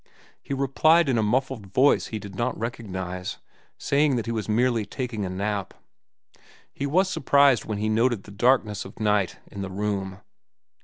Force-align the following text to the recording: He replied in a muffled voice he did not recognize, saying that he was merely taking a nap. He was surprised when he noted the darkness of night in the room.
He 0.41 0.55
replied 0.55 1.07
in 1.09 1.19
a 1.19 1.21
muffled 1.21 1.67
voice 1.67 2.07
he 2.07 2.17
did 2.17 2.33
not 2.33 2.57
recognize, 2.57 3.37
saying 3.77 4.15
that 4.15 4.25
he 4.25 4.31
was 4.31 4.49
merely 4.49 4.83
taking 4.83 5.25
a 5.25 5.29
nap. 5.29 5.75
He 6.73 6.87
was 6.87 7.07
surprised 7.07 7.65
when 7.65 7.77
he 7.77 7.87
noted 7.87 8.23
the 8.23 8.31
darkness 8.31 8.83
of 8.83 8.99
night 8.99 9.37
in 9.51 9.61
the 9.61 9.69
room. 9.69 10.21